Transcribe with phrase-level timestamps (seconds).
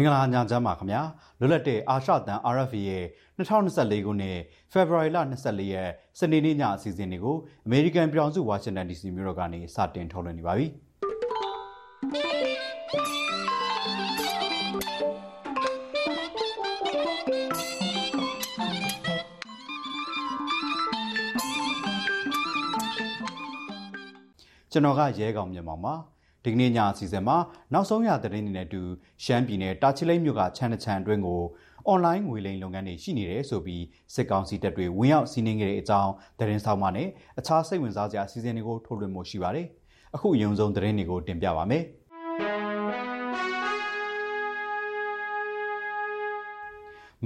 [0.00, 1.02] င်္ဂလာညချမ်းပါခင်ဗျာ
[1.38, 3.04] လွတ်လပ်တဲ့အာရှတန် RFA ရဲ့
[3.38, 4.38] 2024ခုနှစ်
[4.72, 7.36] ဖေဖော်ဝါရီလ24ရက်စနေနေ့ညအစီအစဉ်တွေကို
[7.66, 10.66] အမေရိကန်ပြည်ထောင်စုဝါရှင်တန် DC မြို့တော်ကနေစတင်ထုတ်လွှင့်နေပါပြီ
[24.72, 25.94] ကျွန်တော်ကရဲကောင်မြန်မာပါ
[26.48, 27.36] ဒီကနေ့ညအစီအစဉ်မှာ
[27.72, 28.82] နောက်ဆုံးရသတင်းတွေနဲ့အတူ
[29.24, 31.42] ရှမ်းပြည်နယ်တာချီလိတ်မြို့ကချမ်းတချမ်းအတွင်းကို
[31.86, 33.84] အွန်လိုင်းငွေလိမ်လုပ်ငန်းတွေရှိနေတယ်ဆိုပြီး
[34.14, 39.66] စစ်ကောင်စီတပ်တွေဝင်ရောက်စီးနင်းခဲ့တဲ့အကြောင်းသတင်းဆောင်ပါနဲ့အခြားစိတ်ဝင်စားစရာအစီအစဉ်တွေကိုထုတ်လွှင့်မှုရှိပါတယ်။
[40.14, 41.82] အခုအရင်ဆုံးသတင်းတွေကိုတင်ပြပါမယ်။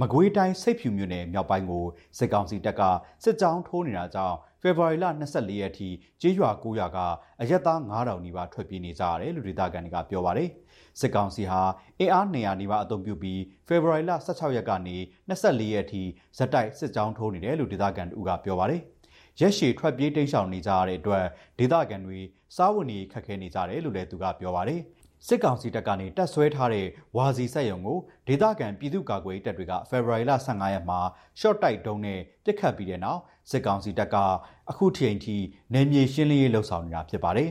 [0.01, 1.85] မကွေးတိုင်းစိတ်ဖြူမြို့နယ်မြောက်ပိုင်းကို
[2.17, 2.81] စစ်ကောင်စီတပ်က
[3.23, 5.89] စစ်ကြောင်းထိုးနေတာကြောင့်ဖေဖော်ဝါရီလ24ရက်ထိ
[6.21, 6.99] ကျေးရွာ9ရွာက
[7.41, 10.49] အရက်သား9000နီးပါးထွက်ပြေးနေကြရတယ်လို့ဒေသခံတွေကပြောပါတယ်။
[10.99, 11.61] စစ်ကောင်စီဟာ
[11.99, 14.97] အင်အား200နီးပါးအုံပြုပြီးဖေဖော်ဝါရီလ16ရက်ကနေ
[15.29, 16.01] 24ရက်ထိ
[16.37, 18.81] ဇက်တိုက်စစ်ကြောင်းထိုးနေတယ်လို့ဒေသခံတို့ကပြောပါတယ်။
[19.41, 21.25] ရက်ရှည်ထွက်ပြေးတိမ်းရှောင်နေကြရတဲ့အတွက်
[21.59, 22.19] ဒေသခံတွေ
[22.55, 24.81] စားဝတ်နေခက်ခဲနေကြတယ်လို့လည်းသူကပြောပါတယ်။
[25.27, 30.99] စစ်ကောင်စီတပ်ကနေတပ်ဆွဲထားတဲ့ဝါစီဆက်ယုံကိုဒေသခံပြည်သူ့ကာကွယ်ရေးတပ်တွေကဖေဖော်ဝါရီလ15ရက်မှာ
[31.39, 34.15] short တိုက်တုံးနဲ့ပြစ်ခတ်ပြီးတဲ့နောက်စစ်ကောင်စီတပ်က
[34.69, 35.35] အခုချိန်ထိ
[35.73, 37.49] နယ်မြေရှင်းလင်းရေးလှုပ်ဆောင်နေတာဖြစ်ပါတယ်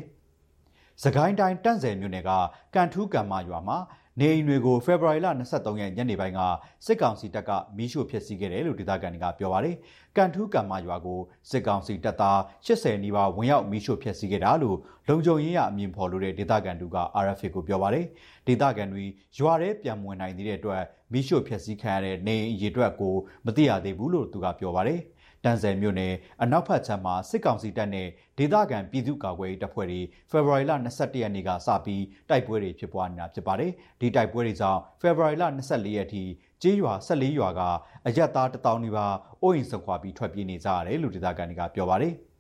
[1.03, 2.31] ။စကိုင်းတိုင်းတန့်ဆယ်မြို့နယ်က
[2.75, 3.79] ကန်ထူးကံမရွာမှာ
[4.20, 6.41] နေအိမ်တွေကိုဖေဖော်ဝါရီလ23ရက်ညနေပိုင်းက
[6.86, 9.77] စစ်ကောင်စီတပ်ကမီးရှို့ဖျက်ဆီးခဲ့တယ်လို့ဒေသခံတွေကပြောပါတယ်။
[10.16, 18.05] ကန်ထူးကံမရွာကိုစစ်ကောင်စီတပ်သား80နီးပါးဝင်ရောက်မီးရှို့ဖျက်ဆီးခဲ့တာလို့လုံခြုံရေးရအမည်ဖော်လို့တဲ့ဒေသခံတို့က RFA ကိုပြောပါတယ်။
[18.46, 19.05] ဒေသခံတွေ
[19.38, 23.14] ရွာထဲပြန်ဝင်နိုင်သေးတဲ့အတွက်မီးရှို့ဖျက်ဆီးခံရတဲ့နေအိမ်အရေအတွက်ကို
[23.46, 25.00] မသိရသေးဘူးလို့သူကပြောပါတယ်။
[25.45, 36.25] တန်ဆယ်မြို့နယ်အနောက်ဘက်ခြမ်းမှာစစ်ကောင်စီတပ်နဲ့ဒေသခံပြည်သူ့ကာကွယ်ရေးတပ်ဖွဲ့တွေဖေဖော်ဝါရီလ22ရက်နေ့ကစပြီးတိုက်ပွဲတွေဖြစ်ပွားနေတာဖြစ်ပါတယ်။ဒီတိုက်ပွဲတွေကြောင့်ဖေဖော်ဝါရီလ24ရက်ထိ
[36.63, 37.61] ကျေးရွာ14ရွာက
[38.07, 42.14] အရက်သားတထောင်နီးပါးအိုးအိမ်ဆွခွာပြီးထွက်ပြေးနေကြရတယ်လို့ဒေသခံတွေကပြောပါတယ်။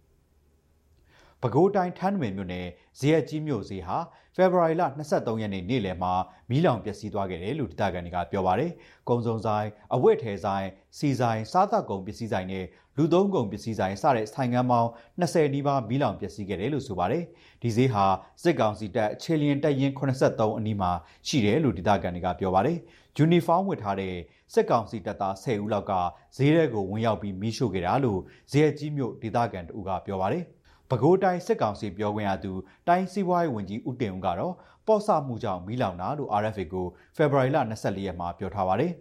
[1.42, 2.66] ပဲခူးတိုင်းထန်းဝင်မြို့နယ်
[2.98, 3.96] ဇေယျကြီးမြို့ဈေးဟာ
[4.36, 4.82] ဖေဖော်ဝါရီလ
[5.12, 6.12] 23ရက်နေ့နေ့လယ်မှာ
[6.50, 8.70] မီးလောင်ပျက်စီးသွားခဲ့တယ်လို့ဒေသခံတွေကပြောပါတယ်။
[9.08, 10.66] ကုံစုံဆိုင်အဝတ်ထဲဆိုင်
[10.98, 12.64] စီဆိုင်စားသောက်ကုန်ပစ္စည်းဆိုင်နဲ့
[12.96, 17.24] လူသုံးကုန်ပစ္စည်းဆိုင်စတဲ့ဆိုင်ငန်းပေါင်း20နီးပါးမီးလောင်ပျက်စီးခဲ့တယ်လို့ဆိုပါတယ်။
[17.62, 18.04] ဒီဈေးဟာ
[18.42, 20.90] စစ်ကောင်စီတပ်အခြေလျင်တပ်ရင်း83အနီးမှာ
[21.28, 22.78] ရှိတယ်လို့ဒေသခံတွေကပြောပါတယ်။
[23.16, 24.14] ယူနီဖောင်းဝတ်ထားတဲ့
[24.52, 25.92] စစ်ကောင်စီတပ်သား10ဦးလောက်က
[26.36, 28.20] ဈေးထဲကိုဝင်ရောက်ပြီးမီးရှို့ခဲ့တာလို့
[28.50, 30.44] ဇေယျကြီးမြို့ဒေသခံတို့ကပြောပါတယ်။
[30.92, 32.52] ပဲခူးတိုင်းစစ်ကောင်စီပြောခွင့်ရသူ
[32.88, 34.54] တိုင်းစီးပွားရေးဝန်ကြီးဦးတင်ဦးကတော့
[34.86, 36.86] ပေါ့ဆမှုကြောင့်မီးလောင်တာလို့ RFA ကို
[37.16, 38.92] ဖေဖော်ဝါရီလ24ရက်မှာပြောထားပါတယ်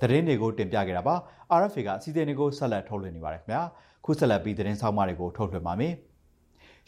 [0.00, 1.14] သတင်းတွေကိုတင်ပြခဲ့တာပါ
[1.60, 3.62] RFA ကအစီအစဉ်တွေကိုဆက်လက်ထုတ်လွှင့်နေပါတယ်ခင်ဗျာ
[4.04, 5.94] ခုဆက်လက်ပြီးသတင်းဆောင်မတွေကိုထုတ်လွှင့်ပါမယ်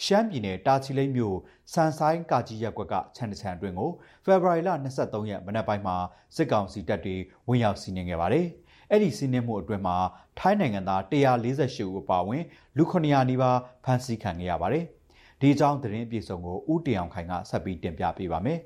[0.05, 1.37] ရှမ်းပြည်နယ်တာချီလိတ်မြို့
[1.73, 3.91] စန်ဆိုင်ကာကြီးရက်ကွက်ကချန်တချန်အတွင်းကို
[4.25, 4.71] ဖေဖော်ဝါရီလ
[5.01, 5.97] 23ရက်မနက်ပိုင်းမှာ
[6.37, 7.17] စစ်ကောင်စီတပ်တွေ
[7.49, 8.47] ဝင်ရောက်စီးနင်းခဲ့ပါတယ်။
[8.93, 9.97] အဲ့ဒီစီးနှင်းမှုအတွင်းမှာ
[10.39, 12.43] ထိုင်းနိုင်ငံသား148ဦးအပါအဝင်
[12.77, 14.85] လူ900နီးပါးဖမ်းဆီးခံခဲ့ရပါတယ်။
[15.41, 18.59] ဒီအကြောင်းသတင်းအပြည့်စုံကိုဦးတင်အောင်ခိုင်ကဆက်ပြီးတင်ပြပေးပါမယ်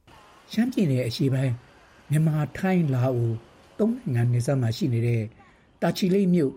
[0.52, 1.52] ။ရှမ်းပြည်နယ်အရှေ့ပိုင်း
[2.10, 3.32] မြန်မာထိုင်းလာအို
[3.78, 5.22] သုံးနိုင်ငံနယ်စပ်မှာရှိနေတဲ့
[5.82, 6.52] တာချီလိတ်မြို့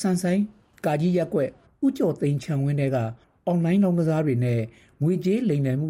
[0.00, 0.40] စန်ဆိုင်
[0.86, 1.50] ကာကြီးရက်ွက်
[1.86, 2.98] ဥကျော်သိန်းချံဝင်းတွေက
[3.46, 4.60] အွန်လိုင်းလောင်းကစားတွေနဲ့
[5.02, 5.88] ငွေကြေးလိမ်လည်မှု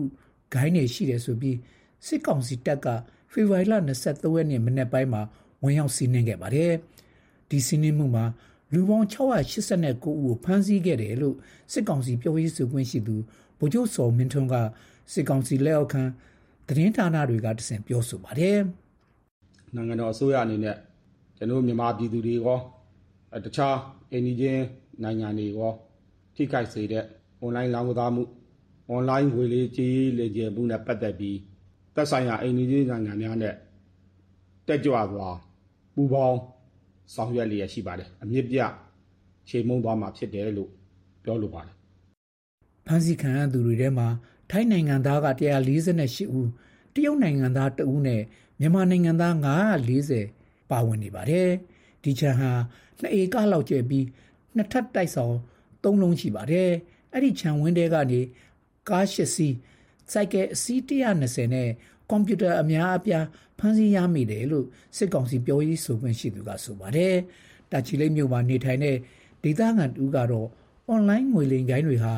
[0.55, 1.57] ဂိုင်းတွေရှိတယ်ဆိုပြီး
[2.07, 2.87] စစ်ကောင်စီတပ်က
[3.33, 5.23] ဖေဖော်ဝါရီလ23ရက်နေ့မနေ့ပိုင်းမှာ
[5.62, 6.73] ဝင်ရောက်စီးနင်းခဲ့ပါတယ်။
[7.50, 8.25] ဒီစီးနင်းမှုမှာ
[8.73, 11.37] လူပေါင်း689ဦးကိုဖမ်းဆီးခဲ့တယ်လို့
[11.73, 13.17] စစ်ကောင်စီပြောရေးဆိုခွင့်ရှိသူ
[13.59, 14.55] ဗိုလ်ချုပ်စော်မင်းထွန်းက
[15.12, 16.03] စစ်ကောင်စီလက်အောက်ခံ
[16.67, 18.59] သတင်းဌာနတွေကတဆင့်ပြောဆိုပါတယ်။
[19.75, 20.77] နိုင်ငံတော်အစိုးရအနေနဲ့
[21.37, 22.59] ကျွန်တော်မြန်မာပြည်သူတွေရော
[23.44, 23.77] တခြား
[24.12, 24.61] အင်ဒီဂျင်
[25.03, 25.73] နိုင်ငံတွေရော
[26.34, 27.05] ထိခိုက်စေတဲ့
[27.44, 28.23] online လောင်းကစားမှု
[28.97, 31.39] online ငွေလေးကြေးလေကျယ်မှုနဲ့ပတ်သက်ပြီး
[31.94, 33.55] သက်ဆိုင်ရာအင်ဒီဂျင်နိုင်ငံများနဲ့
[34.67, 35.29] တက်ကြွစွာ
[35.94, 36.39] ပူပေါင်း
[37.15, 38.59] ဆောင်ရွက်လျက်ရှိပါတယ်အမြင့်ပြ
[39.49, 40.71] ချိန်မုံသွားမှာဖြစ်တယ်လို့
[41.25, 41.75] ပြောလိုပါတယ်
[42.87, 44.09] ဖန်စီခံရသူတွေထဲမှာ
[44.50, 45.29] ထိုင်းနိုင်ငံသားက
[45.83, 46.49] 148ဦး
[46.94, 48.23] တရုတ်နိုင်ငံသား2ဦးနဲ့
[48.61, 49.35] မြန်မာနိုင်ငံသား
[50.03, 51.49] 940ပါဝင်နေပါတယ်
[52.03, 52.50] ဒီချန်ဟာ
[53.00, 54.06] နှစ်ဧကလောက်ကျယ်ပြီး
[54.56, 55.35] နှစ်ထပ်တိုက်ဆောင်
[55.85, 56.71] သုံးလုံးရှိပါတယ်
[57.12, 58.21] အဲ့ဒီခြံဝင်းတဲကနေ
[58.88, 59.55] ကား၈စီး
[60.12, 60.81] စိုက်ကယ်အစီး
[61.19, 61.70] 120နဲ့
[62.11, 63.25] ကွန်ပျူတာအများအပြား
[63.59, 64.67] ဖမ်းဆီးရမိတယ်လို့
[64.97, 67.14] စစ်ကောင်စီပြောရေးဆိုခွင့်ရှိသူကဆိုပါတယ်။
[67.73, 68.97] တာချီလိတ်မြို့မှာနေထိုင်တဲ့
[69.44, 70.49] ဒေသခံတူကတော့
[70.88, 72.14] အွန်လိုင်းငွေလိမ်ကိုင်းတွေဟာ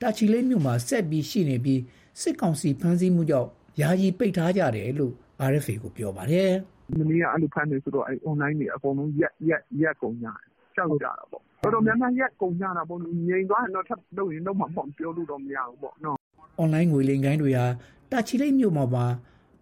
[0.00, 1.80] တာချီလိတ်မြို့မှာဆက်ပြီးရှိနေပြီး
[2.20, 3.48] စစ်ကောင်စီဖမ်းဆီးမှုကြောင့်
[3.80, 5.12] ယာယီပိတ်ထားကြတယ်လို့
[5.50, 6.50] RFA ကိုပြောပါတယ်။
[6.98, 10.38] မနေ့ကအဲ့လိုဖမ်းနေဆိုတော့အဲ့ online တွေအကုန်လုံးရက်ရက်ရက်ကုန်ကြတယ်။
[10.76, 16.16] ကြောက်ကြတာပေါ့တော်တော်များများရက်ကုန်ကြတာပေါ့ငြိမ်သွားရင်တော့ထပ်လုပ်ရင်တော့မှပေါ့ပြောလို့တော့မရဘူးပေါ့နော်
[16.58, 17.66] အွန်လိုင်းငွေလိမ်ကိုင်းတွေဟာ
[18.10, 19.06] တာချီလိတ်မြို့မှာပါ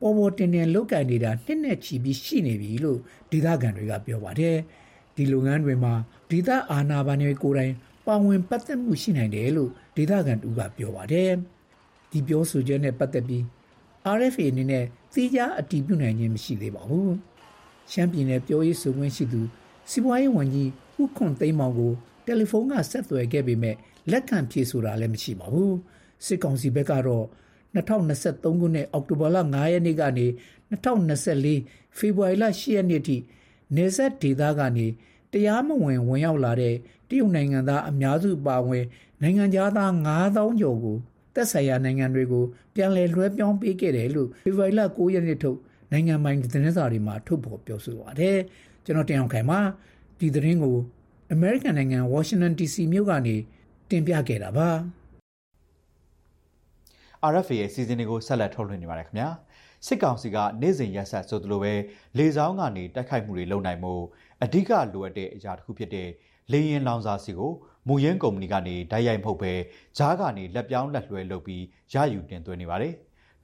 [0.01, 2.99] ပေါ်ပေါ်တင်တင်လုတ်ကန်နေတာနှစ်နဲ့ချီပြီးရှိနေပြီလို့
[3.31, 4.57] ဒေသခံတွေကပြောပါတယ်
[5.17, 5.95] ဒီလုပ်ငန်းတွေမှာ
[6.31, 7.75] ဒေသအာဏာပိုင်တွေကိုယ်တိုင်
[8.07, 11.31] ပါဝင်ပတ်သက်မှုရှိနိုင်တယ်လို့ဒေသခံတူကပြောပါတယ်
[12.11, 13.43] ဒီပြောဆိုချက်နဲ့ပတ်သက်ပြီး
[14.17, 17.15] RFA အနေနဲ့သိကြအတည်ပြုနိုင်ခြင်းမရှိသေးပါဘူး
[17.93, 19.41] ရှမ်းပြည်နယ်ပြောရေးဆိုခွင့်ရှိသူ
[19.91, 20.71] စီးပွားရေးဝန်ကြီး
[21.01, 21.93] ဦးခွန်သိန်းမောင်ကို
[22.27, 23.77] တယ်လီဖုန်းကဆက်သွယ်ခဲ့ပေမဲ့
[24.11, 25.75] လက်ခံဖြေဆိုတာလည်းမရှိပါဘူး
[26.27, 27.27] စစ်ကောင်စီဘက်ကတော့
[27.75, 30.27] 2023ခုနှစ်အောက်တိုဘာလ9ရက်နေ့ကနေ
[30.71, 33.17] 2024ဖေဖော်ဝါရီလ10ရက်နေ့ထိ
[33.77, 34.87] နေဆက်ဒေသကနေ
[35.33, 36.75] တရားမဝင်ဝင်ရောက်လာတဲ့
[37.09, 38.85] တရုတ်နိုင်ငံသားအများစုပါဝင်
[39.23, 40.97] နိုင်ငံသား9000ကျော်ကို
[41.35, 42.45] သက်ဆိုင်ရာနိုင်ငံတွေကို
[42.75, 45.59] ပြန်လည်လွှဲပြောင်းပေးခဲ့တယ်လို့ဖေဖော်ဝါရီလ9ရက်နေ့ထုတ်
[45.93, 48.39] နိုင်ငံပိုင်သတင်းစာတွေမှာထုတ်ဖော်ပြောဆိုပါတယ်
[48.85, 49.61] ကျွန်တော်တင်အောင်ခိုင်ပါ
[50.19, 50.77] ဒီသတင်းကို
[51.35, 53.37] American နိုင်ငံ Washington DC မြို့ကနေ
[53.91, 54.71] တင်ပြခဲ့တာပါ
[57.33, 59.29] RFA ရဲ့စီစဉ်တွေကိုဆက်လက်ထုတ်လွှင့်နေပါတယ်ခင်ဗျာ
[59.87, 61.75] စစ်ကောင်စီကနေ့စဉ်ရက်ဆက်ဆိုသလိုပဲ
[62.19, 63.95] လေဆောင်ကနေတိုက်ခိုက်မှုတွေလုပ်နိုင်မှု
[64.45, 66.09] အဓိကလိုအပ်တဲ့အရာတစ်ခုဖြစ်တဲ့
[66.53, 67.53] လေရင်လောင်စာစီကို
[67.89, 69.53] မူရင်းကုမ္ပဏီကနေဓာတ်ရိုက်မဟုတ်ပဲ
[69.99, 71.63] ဂျားကနေလက်ပြောင်းလက်လွှဲလုပ်ပြီး
[71.95, 72.95] ရယူတင်သွင်းနေပါတယ်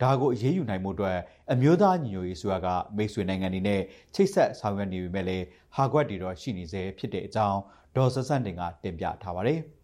[0.03, 1.19] ဒါကိုအရေးယူနိုင်မှုအတွက်
[1.53, 3.81] အမျိုးသားညီညွတ်ရေးဆိုရကမိတ်ဆွေနိုင်ငံတွေနဲ့
[4.15, 5.45] ချိတ်ဆက်ဆောင်ရွက်နေပေမဲ့လည်း
[5.77, 7.59] ဟာကွက်တွေတော့ရှိနေသေးဖြစ်တဲ့အကြောင်း
[7.97, 9.61] ဒေါ်ဆဆန့်တင်ကတင်ပြထားပါတယ်။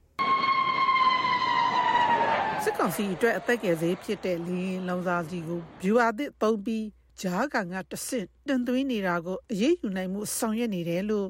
[2.64, 6.86] စစ်ကောင်စီအတွက်အသက်ကယ်စေးဖြစ်တဲ့လင်းလောင်စာစီကိုဗျူဟာသစ်သုံးပြီး
[7.20, 11.28] ဂျားကန်ကတဆင့်တင်သွင်းနေတာကိုအရေးယူနိုင်မှုဆောင်ရွက်နေတယ်လို့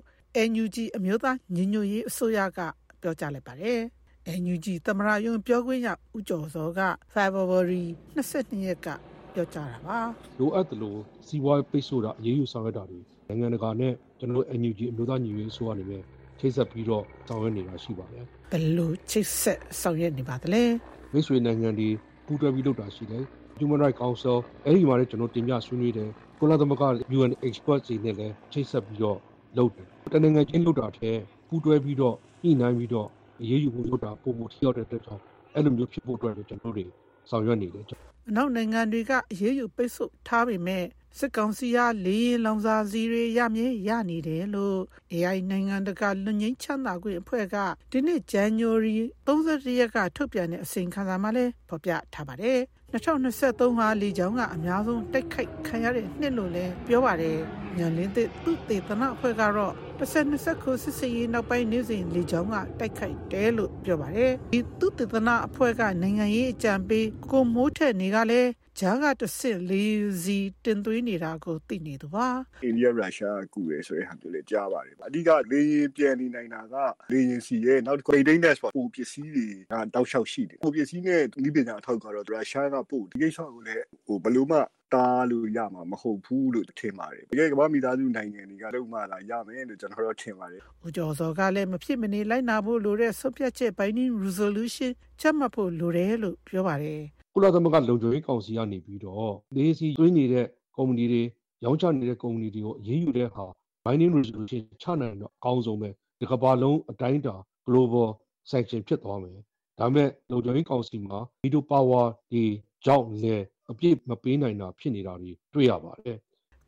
[0.50, 2.60] NUG အမျိုးသားညီညွတ်ရေးအစိုးရက
[3.00, 3.80] ပြောကြားလိုက်ပါတယ်။
[4.42, 6.80] NUG သမရယုံပြောခွင့်ရဦးကျော်စောက
[7.14, 7.84] February
[8.26, 8.88] 22ရက်က
[9.34, 9.98] ပြောကြားတာပါ။
[10.38, 16.02] လိုအပ်တယ်လို့စီးပွားရေးပိတ်ဆို့တာအရေးယူဆောင်ရွက်တာတွေနိုင်ငံတကာနဲ့ကျွန်တော်တို့ NUG အမျိုးသားညီညွတ်ရေးအစိုးရအနေနဲ့
[16.38, 20.64] ချိတ်ဆက်ပြီးတော့ဆောင်ရွက်နေတာရှိပါတယ်။ဘယ်လိုချိတ်ဆက်ဆောင်ရွက်နေပါသလဲ။
[21.12, 21.88] မိတ်ဆွေနိုင်ငံတွေ
[22.26, 23.24] ပူးတွဲပြီးလုပ်တာရှိတယ်။
[23.58, 26.08] Human Rights Council အဲ့ဒီမှာလည်းကျွန်တော်တင်ပြဆွေးနွေးတယ်။
[26.38, 26.84] ကုလသမဂ္ဂ
[27.18, 29.18] UN expert တွေနဲ့လည်းချိတ်ဆက်ပြီးတော့
[29.58, 31.16] လုပ်တယ်။တနင်္ဂနွေချင်းလုပ်တာတဲ့
[31.48, 33.08] ပူးတွဲပြီးတော့ညှိနှိုင်းပြီးတော့
[33.40, 35.22] အရေးယူမှုလုပ်တာပုံမှုထိရောက်တဲ့အတွက်ကြောင့်
[35.54, 36.90] အဲ့လိုမျိုးဖြစ်ဖို့အတွက်ကျွန်တော်တို့
[37.30, 40.84] ဆောင်ရွက်နေတယ် အနောက်နိုင်ငံတွေကအရေးယူပိတ်ဆို့ထားပေမဲ့
[41.18, 44.78] စစ်ကောင်စီကလေရင်လောင်စာစီတွေရမြဲရနေတယ်လို့
[45.12, 47.56] AI နိုင်ငံတကာလွတ်ငင်းချမ်းသာခွင့်အဖွဲ့က
[47.92, 48.96] ဒီနေ့ January
[49.26, 52.58] 31ရက်ကထုတ်ပြန်တဲ့အစီရင်ခံစာမှာလည်းဖော်ပြထားပါတယ်။
[52.92, 57.38] 2023ဟာလေကြောင်းကအများဆုံးတိုက်ခိုက်ခံရတဲ့နှစ်လို့လည်းပြောပါတယ်။
[57.78, 72.28] ညလင်းသစ်သူတေသနာအဖွဲ့ကတော့ 2020ခုစစ်စရေးနောက်ပိုင်းနေ့စဉ်လေကြောင်းကတိုက်ခိုက်တယ်လို့ပြောပါတယ်။ဒီသူတေသနာအဖွဲ့ကနိုင်ငံရေးအကြံပေးကိုမိုးထက်နေကလည်းဂျားကတဆင့်လေးစီတင်သွင်းနေတာကိုသိနေသူပါ
[72.64, 76.76] အိန္ဒိယရုရှားကူရဲဆိုတဲ့ဟာမျိုးလေးကြားပါတယ်အဓိကလေရင်ပြန်နေနိုင်တာက
[77.12, 84.58] လေရင်စီရဲ့နောက်တစ်ခု maintenance ပေါ့ပုံပစ္စည်းတွေကတောက်လျှောက်ရှိတယ်ပုံပစ္စည်းနဲ့ဒီပညာအထောက်ကတော့ရုရှားကပို့ဒီကိစ္စကိုလည်းဟိုဘယ်လိုမှ
[84.94, 94.90] တားလို့ရမှာမဟုတ်ဘူးလို့ထင်ပါတယ်တကယ်ကမ္ဘာမိသားစုနိုင်ငံတွေကလုံးမလာရမယ်လို့ကျွန်တော်တို့ထင်ပါတယ်ဦးကျော်စောကလည်းမဖြစ်မနေလိုက်နာဖို့လိုတဲ့ဆုံးဖြတ်ချက် binding resolution
[95.20, 97.00] ချက်မှတ်ဖို့လိုတယ်လို့ပြောပါတယ်
[97.34, 100.46] ကုလသမဂ္ဂလုံခြုံရေးကောင်စီကနေပြီးတော့ဒေးစီတွင်းနေတဲ့
[100.76, 101.22] ကုမ္ပဏီတွေ
[101.64, 103.46] ရောင်းချနေတဲ့ကုမ္ပဏီတွေကိုအရေးယူတဲ့အခါ
[103.84, 107.36] binding resolution ချနိုင်တော့အကောင်းဆုံးပဲဒီကမ္ဘာလုံးအတိုင်းအတာ
[107.66, 108.08] global
[108.50, 109.38] sanction ဖြစ်သွားမယ်
[109.78, 112.44] ဒါပေမဲ့လုံခြုံရေးကောင်စီမှာ veto power ဒီ
[112.84, 116.18] ကြောင့်လည်း အပြည့်မပေးနိုင်တာဖြစ်နေတာတွေတွေ့ရပါတယ်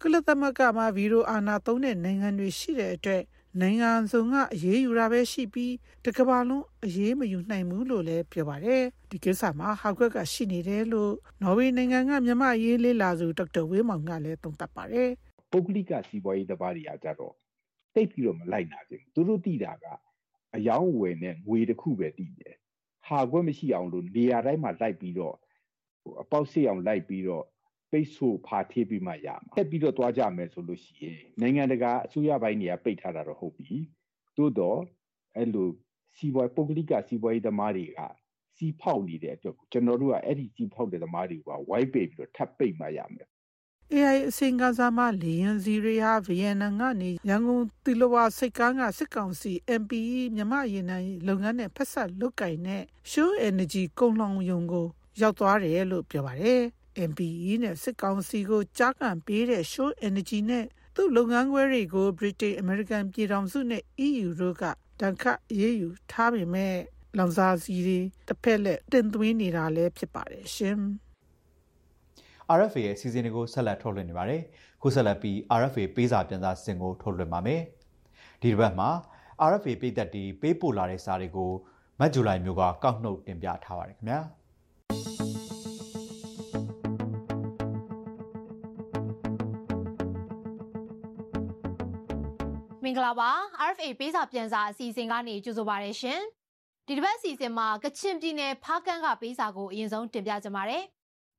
[0.00, 3.22] ကုလသမဂ္ဂမှာဗီရိုအာနာသုံးတဲ့နိုင်ငံတွေရှိတဲ့အတွက်
[3.60, 15.10] နိုင်ငံစုံကအရေးယူတာပဲရှိပြီးတကဘာလုံးအရေးမယူနိုင်ဘူးလို့လည်းပြောပါတယ်ဒီကိစ္စမှာဟောက်ကွက်ကရှိနေတယ်လို့နော်ဝေနိုင်ငံကမြမရေးလေးလာသူဒေါက်တာဝင်းမောင်ကလည်းသုံးသပ်ပါတယ်
[15.52, 17.34] ပုဂ္ဂလိကစီးပွားရေးတပါးတွေကကြတော့
[17.94, 19.86] တိတ်ပြီးတော့မလိုက်နာခြင်းသူတို့တိတာက
[20.56, 22.54] အယောင်းဝယ်နဲ့ငွေတစ်ခုပဲတည်တယ်
[23.06, 25.36] ဟာခွက်မရှိအောင်လို့နေရာတိုင်းမှာလိုက်ပြီးတော့
[26.22, 27.44] အပေါက်စစ်အောင်လိုက်ပြီးတော့
[27.90, 33.70] ပိတ်ဆို့ဖာထေးပြီးမှရမှာတက်ပြီးတော့သွားကြမယ်ဆိုလို့ရှိရင်နိုင်ငံတကာအစိုးရပိုင်းတွေကပိတ်ထားတာတော့ဟုတ်ပြီ
[34.36, 34.78] သို့တော့
[35.36, 35.68] အဲ့လို
[36.16, 38.00] စီးပွားပုဂ္ဂလိကစီးပွားရေးသမားတွေက
[38.56, 43.28] စီးဖောက်နေတဲ့အတွက်ကျွန်တော်တို့ကအဲ့ဒီစီးဖောက်တဲ့သမားတွေကဝိုင်းပိတ်ပြီးတော့ထပ်ပိတ်မှရမယ်
[43.94, 54.86] AI အစင်ကစားမလီယန်စီရီဟာဗီယက်နမ်ကနေရန်ကုန်တီလဝါစိတ်ကားကစစ်ကောင်စီ MPE မြမရေနံလုပ်ငန်းနဲ့ဖက်ဆက်လုတ်ကင်နဲ့ Show Energy ကုန်လောင်ယုံကို
[55.20, 56.60] ရောက်သွားတယ်လို့ပြောပါတယ်။
[57.10, 64.64] MPE နဲ့စစ်ကောင်စီကိုကြားကန်ပေးတဲ့ Show Energy နဲ့သူ့လုပ်ငန်းခွဲတွေကို Britain American ပြည်ထောင်စုနဲ့ EU တို့က
[65.00, 66.74] တန်ခတ်ရေးယူထားပေမဲ့
[67.18, 70.78] လောင်စာစီတွေတစ်ဖက်လက်တင်သွင်းနေတာလည်းဖြစ်ပါတယ်ရှင်။
[72.58, 74.42] RFA ရဲ့စီစဉ်တွေကိုဆက်လက်ထုတ်လွှင့်နေပါတယ်။
[74.82, 77.60] ခုဆက်လက်ပြီး RFA ပေးစာပြန်စာစင်ကိုထုတ်လွှင့်ပါမယ်။
[78.40, 78.90] ဒီတစ်ပတ်မှာ
[79.50, 81.50] RFA ပြည်သက်တီပေးပို့လာတဲ့စာတွေကို
[82.00, 84.20] မတ်ဂျူလိုင်မျိုးကကောက်နှုတ်တင်ပြထားပါတယ်ခင်ဗျာ
[93.02, 93.30] ဂလာပါ
[93.68, 96.20] RFA ပေးစာပြန်စာအစီအစဉ်ကနေကြိုဆိုပါရရှင်
[96.86, 100.84] ဒီတစ်ပတ်အစီအစဉ်မှာကချင်ပြည်နယ်ဖားကန်းကပေးစာကိုအရင်ဆုံးတင်ပြကြပါမယ်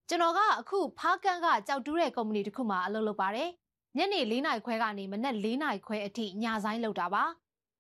[0.09, 3.49] ကျွန်တော်ကအခုဖားကန်းကကြောက်တူးတဲ့ကုမ္ပဏီတစ်ခုမှာအလုပ်လုပ်ပါတယ်
[3.97, 7.23] ညနေ၄နာရီခွဲကနေမနက်၄နာရီခွဲအထိညဆိုင်လုပ်တာပါ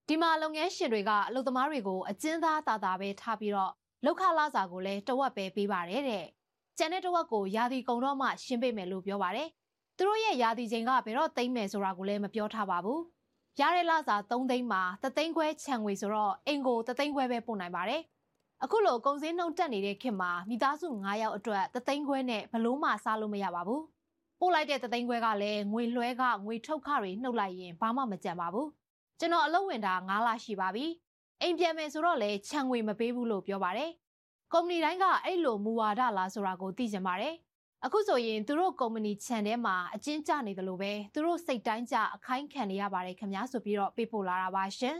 [0.07, 3.71] ဒီမှာလုပ်ငန်းရှင်တွေကအလုပ်သမားတွေကိုအကျဉ်းသားတာတာပဲထားပြီးတော့
[4.05, 6.25] လောက်ခလာစာကိုလည်းတဝက်ပဲပေးပါတယ်တဲ့
[6.77, 9.47] ကျန်တဲ့တဝက်ကိုယာတီကုံတော့မှရှင်းပေးမယ်လို့ပြောပါတယ်
[9.97, 13.12] သူတို့ရဲ့ယာတီချိန်ကဘယ်တော့သိမ့်မယ်ဆိုတာကိုလည်းမပြောထားပါဘူး
[13.59, 18.01] ရတဲ့လစာ3သိန်းမှာတသိန်းခွဲခြံငွေဆိုတော့အင်ကိုတသိန်းခွဲပဲပို့နိုင်ပါတယ်
[18.63, 23.83] အခုလိုကုန်စည်နှုန်းတက်နေတဲ့ခေတ်မှာမိသားစု9ယောက်အတွက်တသိန်းခွဲနဲ့ဘလို့မှစားလို့မရပါဘူး
[24.39, 28.69] ပို့လိုက်တဲ့တသိန်းခွဲကလည်းငွေလွှဲကငွေထုတ်ခတွေနှုတ်လိုက်ရင်ဘာမှမကြံပါဘူး
[29.19, 30.85] ကျွန်တော်အလုပ်ဝင်တာ9လရှိပါပြီ
[31.41, 33.91] အိမ်ပြန်မယ်ဆိုတော့လည်းခြံငွေမပေးဘူးလို့ပြောပါတယ်
[34.53, 37.33] ကုမ္ပဏီတိုင်းကအဲ့လိုမူဝါဒလားဆိုတာကိုသိကြပါတယ်
[37.85, 44.97] အခုဆိုရင်သူတို့ကုမ္ပဏီခြံထဲမှာအကျဉ်းကျနေတယ်လို့ပဲသူတို့စိတ်တိုင်းကြအခိုင်းခံနေရပါတယ်ခင်ဗျာဆိုပြီးတော့ပေးပို့လာတာပါရှင်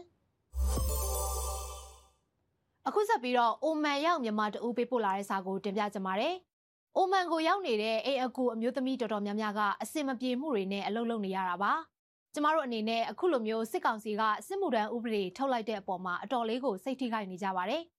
[2.88, 6.36] အခုဆက်ပြီးတော့အိုမန်ရောက်မြန်မာတူပေးပို့လာတဲ့စာကိုတင်ပြကြပါမယ်။
[6.98, 11.74] အိုမန်ကိုရောက်နေတဲ့အိမ်အကူအမျိုးသမီးတော်တော်များများကအစင်မပြေမှုတွေနဲ့အလုပ်လုပ်နေရတာပါ။
[12.34, 17.84] ကျမတို့အနေနဲ့အခုလိုမျိုးစစ်ကောင်စီကစစ်မှုထမ်းဥပဒေထုတ်လိုက်တဲ့အပေါ်မှာအတော်လေးကိုစိတ်ထိခိုက်နေကြပါတယ်။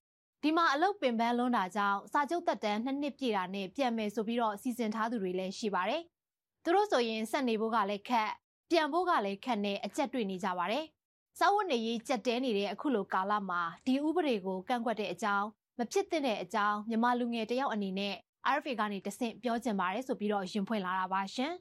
[0.46, 6.02] ဒီမှာအလုပ်ပင်ပန်းလွန်းတာကြောင့်စာချုပ်သက်တမ်းနှစ်နှစ်ပြည့်တာနဲ့ပြန်မယ်ဆိုပြီးတော့စီစဉ်ထားသူတွေလည်းရှိပါတယ်။
[6.64, 8.30] သူတို့ဆိုရင်ဆက်နေဖို့ကလည်းခက်
[8.70, 10.84] ပြန်ဖို့ကလည်းခက်နဲ့အကျက်တွေ့နေကြပါတယ်။
[11.38, 15.46] စာဝတ်နေရေးကြက်တဲနေတဲ့အခုလိုကာလမှာဒီဥပဒေကိုကန့်ကွက်တဲ့အကြောင်း
[15.78, 18.14] မဖြစ်တဲ့အကြောင်းမြမလူငယ်တယောက်အနေနဲ့
[18.54, 21.52] RFA ကနေတဆင့်ပြောချင်ပါတယ်ဆိုပြီးတော့ရင်ဖွင့်လာတာပါရှင်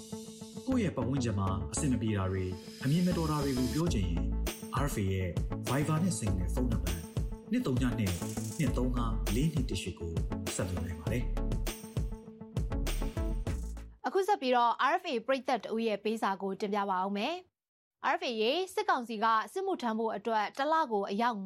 [0.66, 2.44] ။ကိုယ့်ရဲ့ပတ်ဝန်းကျင်မှာအဆင်မပြေတာတွေ
[2.84, 4.24] အမြင်မတော်တာတွေကိုပြောချင်ရင်
[4.84, 5.28] RFA ရဲ့
[5.68, 7.01] Viber နဲ့ Signal ဖုန်းနံပါတ်
[7.52, 8.10] 23နဲ့
[8.58, 10.10] 235 4218ကို
[10.56, 11.24] ဆက်သွယ်နိုင်ပါတယ်။
[14.06, 17.34] အခုဆက်ပြီးတော့ RFA ပရိသတ်တဦးရဲ့ပေးစာကိုတင်ပြပါအောင်မယ်။
[18.12, 21.38] RFA ရေစစ်ကောင်စီကစစ်မှုထမ်းဖို့အတွက်တစ်လကိုအယောက်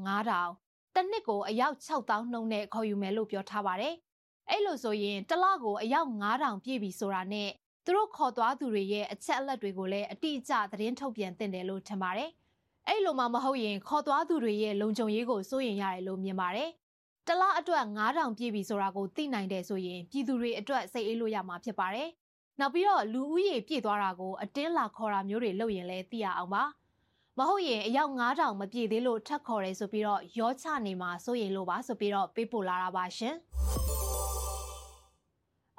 [0.46, 3.94] 9000တစ်နှစ်ကိုအယောက်6000နှုန်းနဲ့ခေါ်ယူမယ်လို့ပြောထားပါတယ်။
[4.50, 7.50] အဲ့လိုဆိုရင်တစ်လကိုအယောက်9000ပြည့်ပြီဆိုတာနဲ့
[7.84, 12.30] သူတို့ခေါ်သွားသူတွေရဲ့အချက်အလက်တွေကိုလည်းအတိအကျသတင်းထုတ်ပြန်တင်တယ်လို့ထင်ပါတယ်။
[12.88, 16.70] အဲ့လိုမှမဟုတ်ရင်ခေါ်သွားသူတွေရဲ့လုံခြုံရေးကိုစိုးရင်ရတယ်လို့မြင်ပါတယ်။
[17.26, 22.08] တလားအတွက်9000ပြည့်ပြီဆိုတာကိုသိနိုင်တယ်ဆိုရင်ပြည်သူတွေအတွက်စိတ်အေးလို့ရမှာဖြစ်ပါတယ်။
[22.60, 26.62] နောက်ပြီးတော့လူဦးရေပြည့်သွားတာကိုအတင်းလာခေါ်တာမျိုးတွေလုပ်ရင်လည်းသိရအောင်ပါ။
[27.38, 33.34] မဟုတ်ရင်အယောက်9000မပြည့်သေးလို့ထပ်ခေါ်တယ်ဆိုပြီးတော့ရောချနေမှာစိုးရင်လို့ပါဆိုပြီးတော့ပေးပို့လာတာပါရှင်။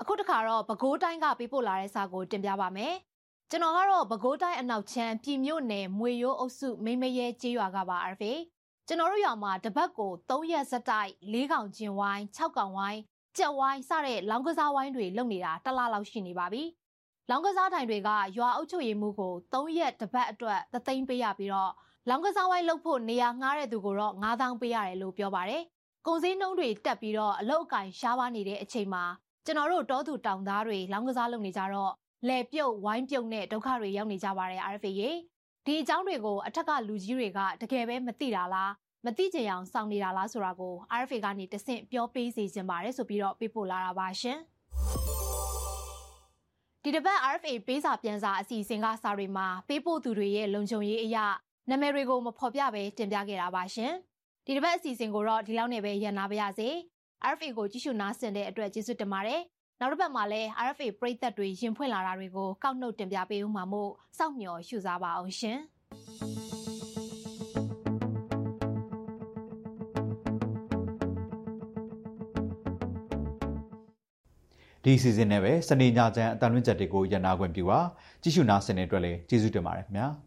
[0.02, 2.94] အခုတခါတော့ပဲခူးတိုင်းကပေးပို့လာတဲ့စာကိုတင်ပြပါမယ်။
[3.52, 8.32] ကျွန်တော်ကတော့ပဲခူးတိုင်းအနောက်ချမ်းပြည်မြို့နယ်မွေရိုးအုပ်စုမိမရဲကျေးရွာကပါအဖေ။
[8.88, 13.00] ကျွန်တော်တို့ရွာမှာတပတ်ကို3ရက်စက်တိုက်၄កောင်ကျင်ဝိုင်း6កောင်ဝိုင်း
[13.38, 16.64] ကြက်ဝိုင်းစတဲ့လောင်ကစားဝိုင်းတွေလုပ်နေတာတစ်လလောက်ရှိနေပါပြီ။
[17.30, 21.72] လောင်ကစားတိုင်တွေကရွာအုပ်ချုပ်ရေးမှုကို3ရက်တပတ်အတွက်သသိန်းပေးရပြီးတော့
[22.10, 25.64] လောင်ကစားဝိုင်းလုပ်ဖို့နေရာငှားတဲ့သူကိုတော့9000ပေးရတယ်လို့ပြောပါတယ်။
[26.08, 29.04] ကုန်စည်နှုန်းတွေတက်ပြီးတော့အလုတ်အကင်ရှားပါနေတဲ့အချိန်မှာ
[29.46, 31.94] ကျွန်တော်တို့တောသူတောင်သားတွေလောင်းကစားလုပ်နေကြတော့
[32.28, 35.12] လဲပြုတ်ဝိုင်းပြုတ်နဲ့ဒုက္ခတွေရောက်နေကြပါတယ် RFA ရေ
[35.66, 38.72] ဒီအကြောင်းတွေကိုအထက်ကလူကြီးတွေကတကယ်ပဲမသိတာလား
[39.06, 44.38] မသိကြအောင်စောင့်နေတာလားဆိုတာကို RFA ကနေတဆင့်ပြောပေးစီခြင်းပါတယ်ဆိုပြီးတော့ပေးပို့လာတာပါရှင်
[46.84, 51.26] ဒီတစ်ပတ် RFA ပေးစာပြန်စာအစီအစဉ်ကစာတွေမှာပေးပို့သူတွေရဲ့လုံခြုံရေးအရာ
[51.70, 53.94] နာမည်တွေကိုမဖော်ပြဘဲတင်ပြခဲ့တာပါရှင်
[54.46, 56.70] ဒီတစ်ပတ်အစီအစဉ်ကိုတော့ဒီလောက်နဲ့ပဲရန်နာပါရစေ
[57.32, 59.42] RFA ကိုကြည့်ရှုနားဆင်တဲ့အတွက်ကျေးဇူးတင်ပါတယ်။
[59.82, 65.60] နောက်တစ်ပတ်မှာလည်း RFA ပရိသတ်တွေရင်ဖွင့်လာတာတွေကိုကောက်နှုတ်တင်ပြပေးဦးမှာမို့စောင့်မျှော်ရှုစားပါအောင်ရှင်။
[74.84, 77.80] ဒီစီစဉ်နဲ့ပဲစနေညချမ်းအတန်လွင့်ချက်တွေကိုရန်နာခွင့်ပြုပါ
[78.22, 80.08] ကြည့်ရှုနားဆင်တဲ့အတွက်လည်းကျေးဇူးတင်ပါတယ်ခင်ဗျာ။